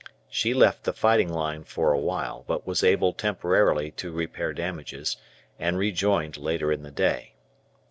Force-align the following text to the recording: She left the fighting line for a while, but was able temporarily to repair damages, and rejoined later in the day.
She 0.31 0.55
left 0.55 0.83
the 0.85 0.93
fighting 0.93 1.29
line 1.31 1.63
for 1.63 1.93
a 1.93 1.99
while, 1.99 2.43
but 2.47 2.65
was 2.65 2.83
able 2.83 3.13
temporarily 3.13 3.91
to 4.01 4.11
repair 4.11 4.51
damages, 4.51 5.17
and 5.59 5.77
rejoined 5.77 6.37
later 6.37 6.71
in 6.71 6.81
the 6.81 6.89
day. 6.89 7.33